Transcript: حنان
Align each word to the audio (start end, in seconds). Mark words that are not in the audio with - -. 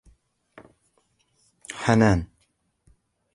حنان 1.83 2.27